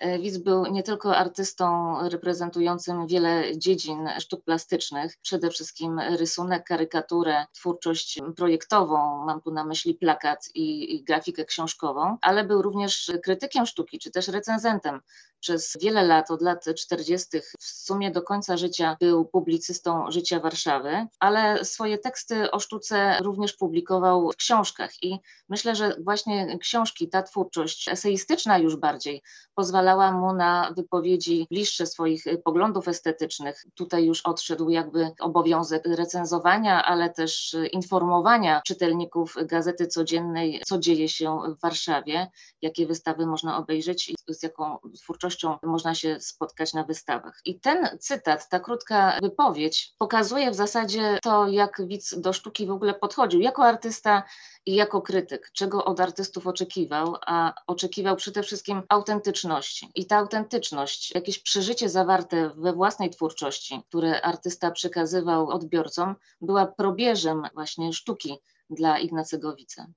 [0.05, 7.45] Y, Wic był nie tylko artystą reprezentującym wiele dziedzin sztuk plastycznych, przede wszystkim rysunek, karykaturę,
[7.53, 13.65] twórczość projektową, mam tu na myśli plakat i, i grafikę książkową, ale był również krytykiem
[13.65, 15.01] sztuki, czy też recenzentem
[15.45, 21.07] przez wiele lat, od lat 40., w sumie do końca życia był publicystą życia Warszawy,
[21.19, 25.03] ale swoje teksty o sztuce również publikował w książkach.
[25.03, 29.21] I myślę, że właśnie książki, ta twórczość eseistyczna już bardziej,
[29.55, 33.65] pozwalała mu na wypowiedzi bliższe swoich poglądów estetycznych.
[33.75, 41.39] Tutaj już odszedł jakby obowiązek recenzowania, ale też informowania czytelników Gazety Codziennej, co dzieje się
[41.57, 42.27] w Warszawie,
[42.61, 47.41] jakie wystawy można obejrzeć i z jaką twórczością można się spotkać na wystawach.
[47.45, 52.71] I ten cytat, ta krótka wypowiedź pokazuje w zasadzie to, jak widz do sztuki w
[52.71, 54.23] ogóle podchodził jako artysta
[54.65, 59.89] i jako krytyk, czego od artystów oczekiwał, a oczekiwał przede wszystkim autentyczności.
[59.95, 67.43] I ta autentyczność, jakieś przeżycie zawarte we własnej twórczości, które artysta przekazywał odbiorcom, była probierzem
[67.53, 68.37] właśnie sztuki
[68.69, 69.87] dla Ignacego Wica.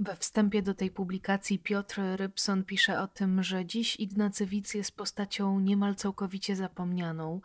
[0.00, 4.96] We wstępie do tej publikacji Piotr Rybson pisze o tym, że dziś Ignacy Wic jest
[4.96, 7.40] postacią niemal całkowicie zapomnianą,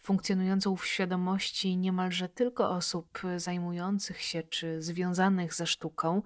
[0.00, 6.22] funkcjonującą w świadomości niemalże tylko osób zajmujących się czy związanych ze sztuką.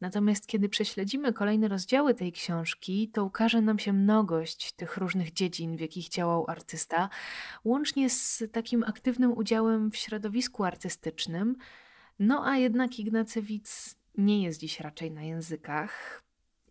[0.00, 5.76] Natomiast kiedy prześledzimy kolejne rozdziały tej książki, to ukaże nam się mnogość tych różnych dziedzin,
[5.76, 7.08] w jakich działał artysta,
[7.64, 11.56] łącznie z takim aktywnym udziałem w środowisku artystycznym.
[12.18, 16.22] No a jednak Ignacy Wic nie jest dziś raczej na językach.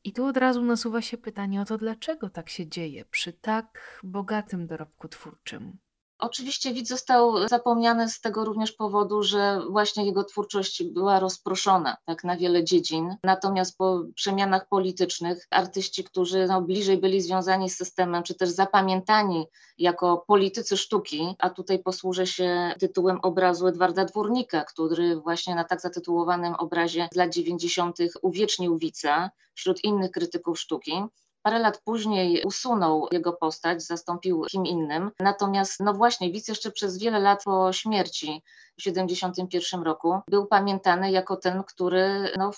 [0.03, 3.99] I tu od razu nasuwa się pytanie o to, dlaczego tak się dzieje przy tak
[4.03, 5.77] bogatym dorobku twórczym.
[6.19, 12.23] Oczywiście widz został zapomniany z tego również powodu, że właśnie jego twórczość była rozproszona tak
[12.23, 13.15] na wiele dziedzin.
[13.23, 19.45] Natomiast po przemianach politycznych artyści, którzy no, bliżej byli związani z systemem, czy też zapamiętani
[19.77, 25.81] jako politycy sztuki, a tutaj posłużę się tytułem obrazu Edwarda Dwórnika, który właśnie na tak
[25.81, 27.97] zatytułowanym obrazie z lat 90.
[28.21, 31.03] uwiecznił Wica wśród innych krytyków sztuki.
[31.41, 35.11] Parę lat później usunął jego postać, zastąpił kim innym.
[35.19, 38.43] Natomiast, no właśnie, widz jeszcze przez wiele lat po śmierci
[38.79, 42.51] w 1971 roku był pamiętany jako ten, który no,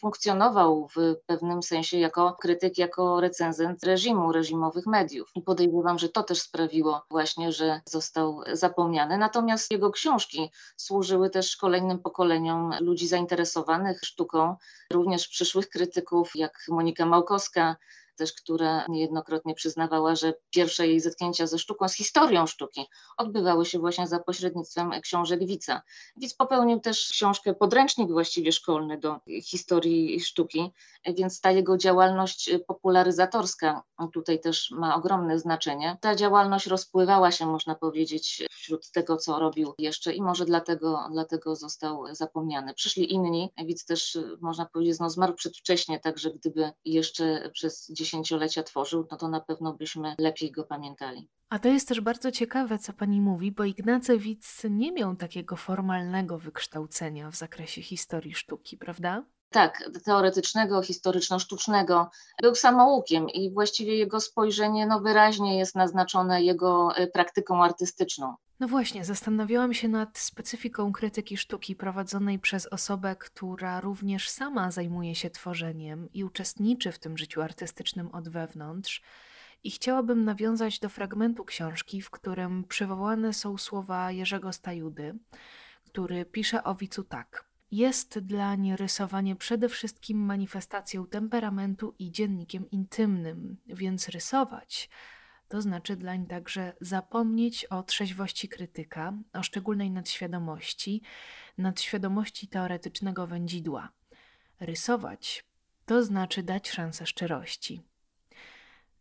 [0.00, 5.30] funkcjonował w pewnym sensie jako krytyk, jako recenzent reżimu, reżimowych mediów.
[5.34, 9.18] I podejrzewam, że to też sprawiło właśnie, że został zapomniany.
[9.18, 14.56] Natomiast jego książki służyły też kolejnym pokoleniom ludzi zainteresowanych sztuką,
[14.92, 17.76] również przyszłych krytyków, jak Monika Małkowska,
[18.16, 22.86] też która niejednokrotnie przyznawała, że pierwsze jej zetknięcia ze sztuką, z historią sztuki
[23.16, 25.82] odbywały się właśnie za pośrednictwem książek Wica.
[26.16, 30.70] Wic popełnił też książkę, podręcznik właściwie szkolny do historii sztuki,
[31.06, 33.82] więc ta jego działalność popularyzatorska
[34.12, 35.98] tutaj też ma ogromne znaczenie.
[36.00, 41.56] Ta działalność rozpływała się, można powiedzieć, wśród tego, co robił jeszcze i może dlatego, dlatego
[41.56, 42.74] został zapomniany.
[42.74, 49.06] Przyszli inni, Wic też, można powiedzieć, no, zmarł przedwcześnie, także gdyby jeszcze przez dziesięciolecia tworzył,
[49.10, 51.28] no to na pewno byśmy lepiej go pamiętali.
[51.48, 55.56] A to jest też bardzo ciekawe, co pani mówi, bo Ignacy Wic nie miał takiego
[55.56, 59.24] formalnego wykształcenia w zakresie historii sztuki, prawda?
[59.54, 62.10] Tak, teoretycznego, historyczno-sztucznego,
[62.42, 68.34] był samoukiem i właściwie jego spojrzenie no, wyraźnie jest naznaczone jego e, praktyką artystyczną.
[68.60, 75.14] No właśnie, zastanawiałam się nad specyfiką krytyki sztuki prowadzonej przez osobę, która również sama zajmuje
[75.14, 79.02] się tworzeniem i uczestniczy w tym życiu artystycznym od wewnątrz.
[79.64, 85.14] I chciałabym nawiązać do fragmentu książki, w którym przywołane są słowa Jerzego Stajudy,
[85.84, 87.53] który pisze o Wicu tak.
[87.74, 94.90] Jest dlań rysowanie przede wszystkim manifestacją temperamentu i dziennikiem intymnym, więc rysować
[95.48, 101.02] To znaczy dlań także zapomnieć o trzeźwości krytyka, o szczególnej nadświadomości,
[101.58, 103.88] nadświadomości teoretycznego wędzidła.
[104.60, 105.44] Rysować
[105.86, 107.82] to znaczy dać szansę szczerości.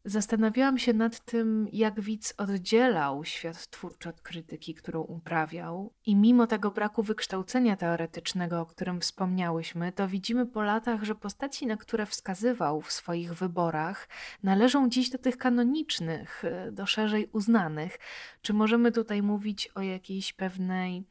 [0.05, 6.47] Zastanawiałam się nad tym, jak widz oddzielał świat twórczy od krytyki, którą uprawiał, i mimo
[6.47, 12.05] tego braku wykształcenia teoretycznego, o którym wspomniałyśmy, to widzimy po latach, że postaci, na które
[12.05, 14.09] wskazywał w swoich wyborach,
[14.43, 17.99] należą dziś do tych kanonicznych, do szerzej uznanych.
[18.41, 21.03] Czy możemy tutaj mówić o jakiejś pewnej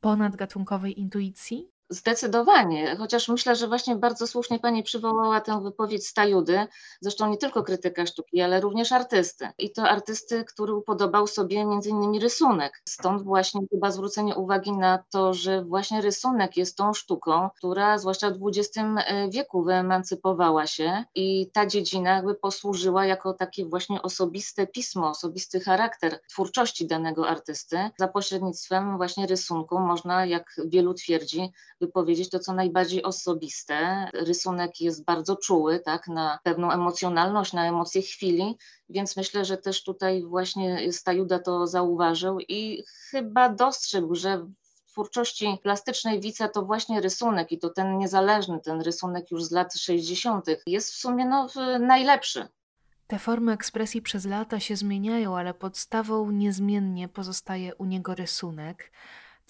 [0.00, 1.77] ponadgatunkowej intuicji?
[1.90, 6.66] Zdecydowanie, chociaż myślę, że właśnie bardzo słusznie Pani przywołała tę wypowiedź Stajudy,
[7.00, 9.48] zresztą nie tylko krytyka sztuki, ale również artysty.
[9.58, 12.82] I to artysty, który upodobał sobie między innymi rysunek.
[12.88, 18.30] Stąd właśnie chyba zwrócenie uwagi na to, że właśnie rysunek jest tą sztuką, która zwłaszcza
[18.30, 24.66] w XX e, wieku wyemancypowała się i ta dziedzina jakby posłużyła jako takie właśnie osobiste
[24.66, 27.90] pismo, osobisty charakter twórczości danego artysty.
[27.98, 34.08] Za pośrednictwem właśnie rysunku można, jak wielu twierdzi, wypowiedzieć to, co najbardziej osobiste.
[34.14, 38.56] Rysunek jest bardzo czuły, tak, na pewną emocjonalność, na emocje chwili,
[38.88, 44.46] więc myślę, że też tutaj właśnie Stajuda to zauważył i chyba dostrzegł, że
[44.98, 49.74] twórczości plastycznej Wica to właśnie rysunek i to ten niezależny, ten rysunek już z lat
[49.74, 50.46] 60.
[50.66, 51.48] jest w sumie no,
[51.80, 52.48] najlepszy.
[53.06, 58.92] Te formy ekspresji przez lata się zmieniają, ale podstawą niezmiennie pozostaje u niego rysunek.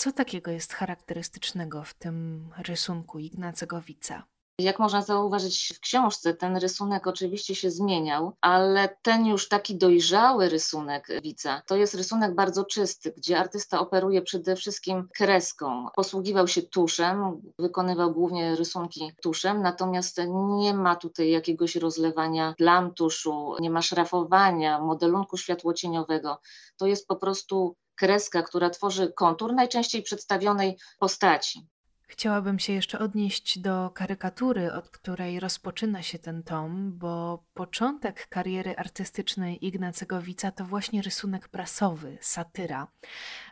[0.01, 4.23] Co takiego jest charakterystycznego w tym rysunku Ignacego Wica?
[4.61, 10.49] Jak można zauważyć w książce, ten rysunek oczywiście się zmieniał, ale ten już taki dojrzały
[10.49, 15.87] rysunek Wica to jest rysunek bardzo czysty, gdzie artysta operuje przede wszystkim kreską.
[15.97, 20.21] Posługiwał się tuszem, wykonywał głównie rysunki tuszem, natomiast
[20.59, 26.41] nie ma tutaj jakiegoś rozlewania plam tuszu, nie ma szrafowania, modelunku światłocieniowego.
[26.77, 31.67] To jest po prostu kreska, która tworzy kontur najczęściej przedstawionej postaci.
[32.11, 38.77] Chciałabym się jeszcze odnieść do karykatury, od której rozpoczyna się ten tom, bo początek kariery
[38.77, 42.87] artystycznej Ignacego Wica to właśnie rysunek prasowy, satyra.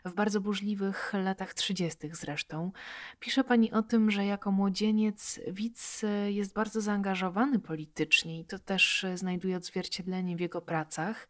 [0.05, 2.71] W bardzo burzliwych latach trzydziestych zresztą.
[3.19, 9.05] Pisze pani o tym, że jako młodzieniec Wic jest bardzo zaangażowany politycznie i to też
[9.15, 11.27] znajduje odzwierciedlenie w jego pracach.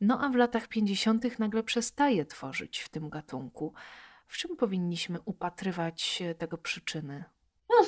[0.00, 1.38] No a w latach 50.
[1.38, 3.74] nagle przestaje tworzyć w tym gatunku.
[4.26, 7.24] W czym powinniśmy upatrywać tego przyczyny?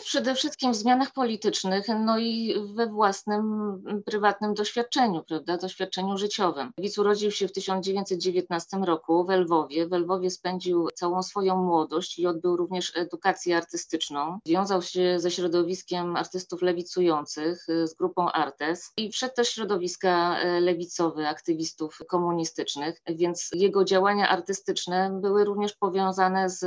[0.05, 6.73] Przede wszystkim w zmianach politycznych, no i we własnym prywatnym doświadczeniu, prawda, doświadczeniu życiowym.
[6.79, 9.87] Widz urodził się w 1919 roku w Lwowie.
[9.87, 14.39] W Lwowie spędził całą swoją młodość i odbył również edukację artystyczną.
[14.47, 21.99] Wiązał się ze środowiskiem artystów lewicujących, z grupą Artes i wszedł też środowiska lewicowe, aktywistów
[22.09, 26.61] komunistycznych, więc jego działania artystyczne były również powiązane z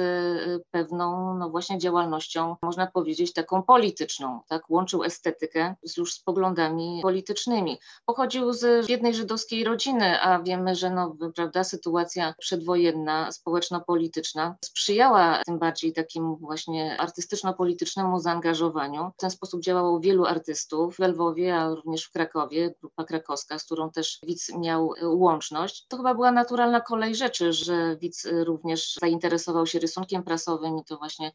[0.71, 4.69] pewną, no właśnie działalnością, można powiedzieć, powiedzieć, taką polityczną, tak?
[4.69, 7.77] Łączył estetykę z już z poglądami politycznymi.
[8.05, 15.59] Pochodził z biednej żydowskiej rodziny, a wiemy, że no, prawda, sytuacja przedwojenna, społeczno-polityczna sprzyjała tym
[15.59, 19.11] bardziej takiemu właśnie artystyczno-politycznemu zaangażowaniu.
[19.17, 23.63] W ten sposób działało wielu artystów w Lwowie, a również w Krakowie, grupa krakowska, z
[23.63, 25.85] którą też widz miał łączność.
[25.87, 30.97] To chyba była naturalna kolej rzeczy, że widz również zainteresował się rysunkiem prasowym i to
[30.97, 31.31] właśnie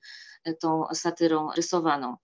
[0.60, 1.50] tą satyrą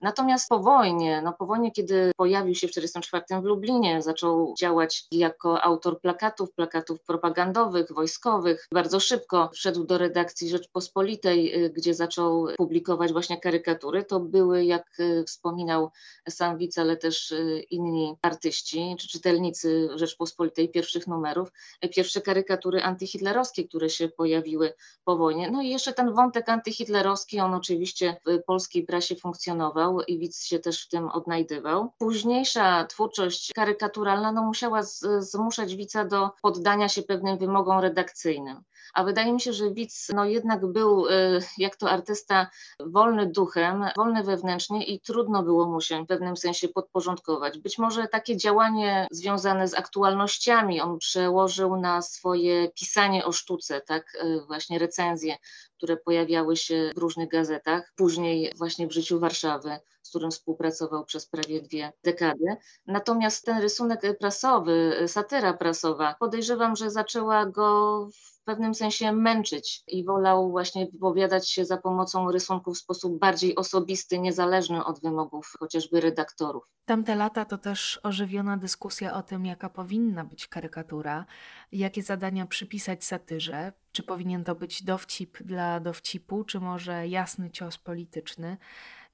[0.01, 5.05] Natomiast po wojnie, no po wojnie, kiedy pojawił się w 1944 w Lublinie, zaczął działać
[5.11, 8.67] jako autor plakatów, plakatów propagandowych, wojskowych.
[8.73, 14.05] Bardzo szybko wszedł do redakcji Rzeczpospolitej, y, gdzie zaczął publikować właśnie karykatury.
[14.05, 15.91] To były, jak y, wspominał
[16.29, 21.49] sam Wic, ale też y, inni artyści czy czytelnicy Rzeczpospolitej pierwszych numerów,
[21.95, 24.73] pierwsze karykatury antyhitlerowskie, które się pojawiły
[25.05, 25.51] po wojnie.
[25.51, 30.59] No i jeszcze ten wątek antyhitlerowski, on oczywiście w polskiej prasie funkcjonował i widz się
[30.59, 31.93] też w tym odnajdywał.
[31.99, 38.63] Późniejsza twórczość karykaturalna no, musiała z, zmuszać widza do poddania się pewnym wymogom redakcyjnym.
[38.95, 42.51] A wydaje mi się, że widz no, jednak był, y, jak to artysta,
[42.81, 47.59] wolny duchem, wolny wewnętrznie i trudno było mu się w pewnym sensie podporządkować.
[47.59, 54.15] Być może takie działanie związane z aktualnościami on przełożył na swoje pisanie o sztuce, tak,
[54.15, 55.37] y, właśnie recenzje
[55.77, 57.93] które pojawiały się w różnych gazetach.
[57.97, 62.57] Później właśnie w życiu Warszawy z którym współpracował przez prawie dwie dekady.
[62.87, 70.05] Natomiast ten rysunek prasowy, satyra prasowa, podejrzewam, że zaczęła go w pewnym sensie męczyć i
[70.05, 76.01] wolał właśnie wypowiadać się za pomocą rysunków w sposób bardziej osobisty, niezależny od wymogów chociażby
[76.01, 76.65] redaktorów.
[76.85, 81.27] Tamte lata to też ożywiona dyskusja o tym, jaka powinna być karykatura,
[81.73, 87.79] jakie zadania przypisać satyrze, czy powinien to być dowcip dla dowcipu, czy może jasny cios
[87.79, 88.57] polityczny.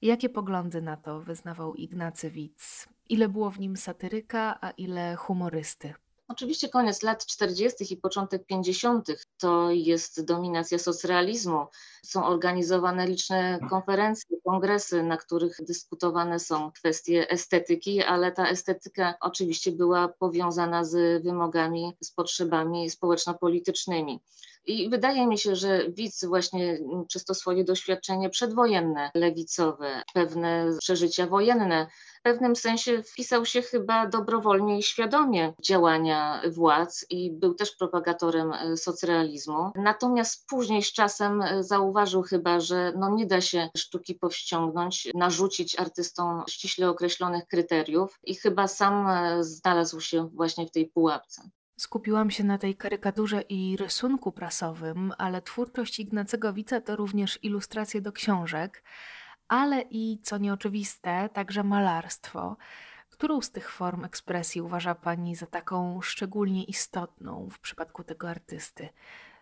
[0.03, 2.87] Jakie poglądy na to wyznawał Ignacy Witz?
[3.09, 5.93] Ile było w nim satyryka, a ile humorysty?
[6.27, 7.93] Oczywiście koniec lat 40.
[7.93, 9.07] i początek 50.
[9.37, 11.65] to jest dominacja socrealizmu.
[12.05, 19.71] Są organizowane liczne konferencje, kongresy, na których dyskutowane są kwestie estetyki, ale ta estetyka oczywiście
[19.71, 24.19] była powiązana z wymogami, z potrzebami społeczno-politycznymi.
[24.65, 31.27] I wydaje mi się, że widz właśnie przez to swoje doświadczenie przedwojenne, lewicowe, pewne przeżycia
[31.27, 31.87] wojenne,
[32.19, 38.53] w pewnym sensie wpisał się chyba dobrowolnie i świadomie działania władz i był też propagatorem
[38.53, 39.71] e, socrealizmu.
[39.75, 45.79] Natomiast później z czasem e, zauważył chyba, że no nie da się sztuki powściągnąć, narzucić
[45.79, 51.49] artystom ściśle określonych kryteriów i chyba sam e, znalazł się właśnie w tej pułapce.
[51.77, 58.01] Skupiłam się na tej karykaturze i rysunku prasowym, ale twórczość Ignacego Wica to również ilustracje
[58.01, 58.83] do książek,
[59.47, 62.57] ale i, co nieoczywiste, także malarstwo.
[63.09, 68.89] Którą z tych form ekspresji uważa Pani za taką szczególnie istotną w przypadku tego artysty?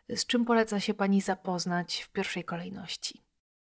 [0.10, 3.24] Z czym poleca się Pani zapoznać w pierwszej kolejności?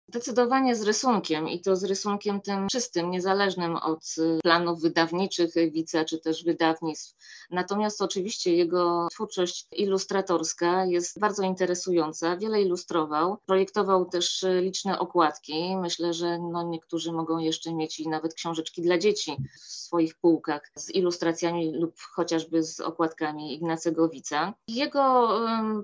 [0.08, 6.06] Zdecydowanie z rysunkiem i to z rysunkiem tym czystym, niezależnym od y, planów wydawniczych wice
[6.06, 7.16] czy też wydawnictw.
[7.52, 12.38] Natomiast oczywiście jego twórczość ilustratorska jest bardzo interesująca.
[12.38, 15.78] Wiele ilustrował, projektował też y, liczne okładki.
[15.78, 20.72] Myślę, że no niektórzy mogą jeszcze mieć i nawet książeczki dla dzieci w swoich półkach
[20.76, 24.54] z ilustracjami lub chociażby z okładkami Ignacego Wica.
[24.68, 25.30] Jego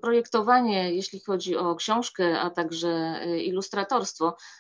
[0.02, 3.40] projektowanie, jeśli chodzi o książkę, a także y,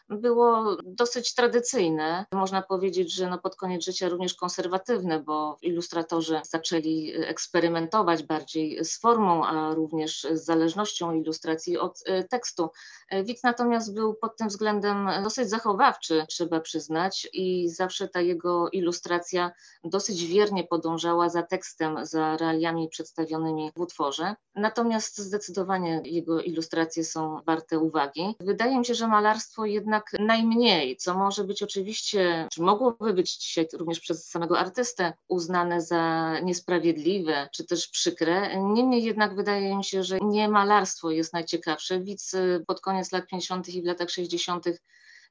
[0.09, 2.25] było dosyć tradycyjne.
[2.33, 8.99] Można powiedzieć, że no pod koniec życia również konserwatywne, bo ilustratorzy zaczęli eksperymentować bardziej z
[8.99, 12.69] formą, a również z zależnością ilustracji od e, tekstu.
[13.09, 18.69] E, Wit natomiast był pod tym względem dosyć zachowawczy, trzeba przyznać, i zawsze ta jego
[18.69, 19.51] ilustracja
[19.83, 24.35] dosyć wiernie podążała za tekstem, za realiami przedstawionymi w utworze.
[24.55, 28.35] Natomiast zdecydowanie jego ilustracje są warte uwagi.
[28.39, 33.67] Wydaje mi się, że malarstwo jednak najmniej, co może być oczywiście, czy mogłoby być dzisiaj
[33.73, 38.61] również przez samego artystę uznane za niesprawiedliwe, czy też przykre.
[38.63, 41.99] Niemniej jednak wydaje mi się, że nie malarstwo jest najciekawsze.
[41.99, 42.35] Widz
[42.67, 43.69] pod koniec lat 50.
[43.69, 44.65] i w latach 60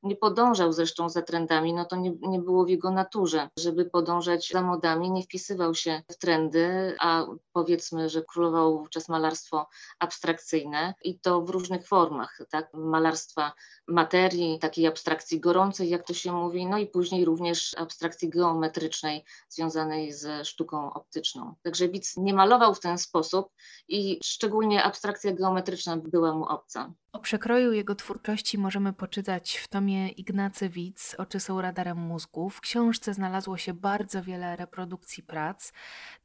[0.03, 4.49] nie podążał zresztą za trendami, no to nie, nie było w jego naturze, żeby podążać
[4.53, 11.21] za modami, nie wpisywał się w trendy, a powiedzmy, że królowało wówczas malarstwo abstrakcyjne i
[11.21, 13.53] to w różnych formach, tak, malarstwa
[13.89, 20.13] materii, takiej abstrakcji gorącej, jak to się mówi, no i później również abstrakcji geometrycznej związanej
[20.13, 21.55] ze sztuką optyczną.
[21.63, 23.49] Także widz nie malował w ten sposób
[23.89, 26.93] i szczególnie abstrakcja geometryczna była mu obca.
[27.13, 32.51] O przekroju jego twórczości możemy poczytać w tomie Ignacy Witz Oczy są radarem mózgu.
[32.51, 35.73] W książce znalazło się bardzo wiele reprodukcji prac.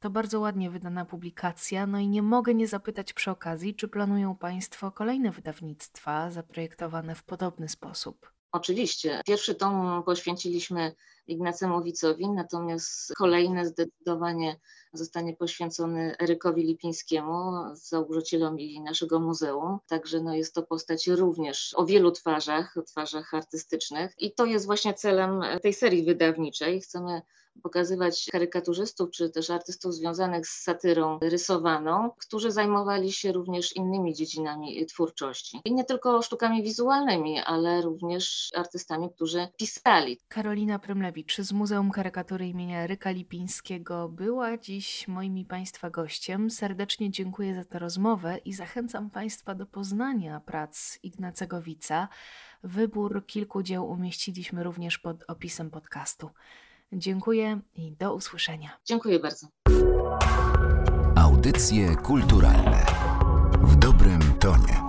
[0.00, 4.36] To bardzo ładnie wydana publikacja, no i nie mogę nie zapytać przy okazji, czy planują
[4.36, 8.32] Państwo kolejne wydawnictwa zaprojektowane w podobny sposób.
[8.54, 9.20] Oczywiście.
[9.26, 10.94] Pierwszy tom poświęciliśmy
[11.26, 14.60] Ignacemu Wicowi, natomiast kolejne zdecydowanie
[14.92, 19.78] zostanie poświęcony Erykowi Lipińskiemu, założycielowi naszego muzeum.
[19.86, 24.66] Także no jest to postać również o wielu twarzach, o twarzach artystycznych i to jest
[24.66, 26.80] właśnie celem tej serii wydawniczej.
[26.80, 27.22] Chcemy
[27.62, 34.86] pokazywać karykaturzystów czy też artystów związanych z satyrą rysowaną, którzy zajmowali się również innymi dziedzinami
[34.86, 35.60] twórczości.
[35.64, 40.18] I nie tylko sztukami wizualnymi, ale również artystami, którzy pisali.
[40.28, 46.50] Karolina Prymlewicz z Muzeum Karykatury imienia Ryka Lipińskiego była dziś moim i Państwa gościem.
[46.50, 52.08] Serdecznie dziękuję za tę rozmowę i zachęcam Państwa do poznania prac Ignacego Wica.
[52.62, 56.30] Wybór kilku dzieł umieściliśmy również pod opisem podcastu.
[56.92, 58.70] Dziękuję i do usłyszenia.
[58.84, 59.46] Dziękuję bardzo.
[61.16, 62.86] Audycje kulturalne
[63.62, 64.83] w dobrym tonie.